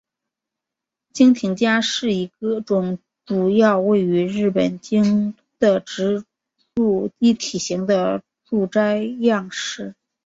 [1.13, 2.31] 京町家是一
[2.65, 5.37] 种主要位于日本京都
[5.73, 6.25] 的职
[6.73, 9.93] 住一体型的住宅样式。